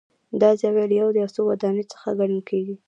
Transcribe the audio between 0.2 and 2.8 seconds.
دا زاویه یو له څو ودانیو څخه ګڼل کېږي.